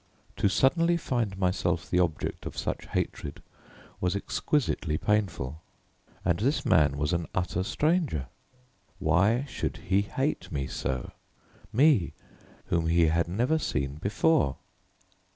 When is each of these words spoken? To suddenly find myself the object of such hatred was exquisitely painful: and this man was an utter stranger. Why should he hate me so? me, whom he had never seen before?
To 0.37 0.49
suddenly 0.49 0.97
find 0.97 1.37
myself 1.37 1.87
the 1.87 1.99
object 1.99 2.47
of 2.47 2.57
such 2.57 2.87
hatred 2.87 3.39
was 3.99 4.15
exquisitely 4.15 4.97
painful: 4.97 5.61
and 6.25 6.39
this 6.39 6.65
man 6.65 6.97
was 6.97 7.13
an 7.13 7.27
utter 7.35 7.61
stranger. 7.61 8.25
Why 8.97 9.45
should 9.47 9.77
he 9.77 10.01
hate 10.01 10.51
me 10.51 10.65
so? 10.65 11.11
me, 11.71 12.13
whom 12.65 12.87
he 12.87 13.09
had 13.09 13.27
never 13.27 13.59
seen 13.59 13.97
before? 13.97 14.55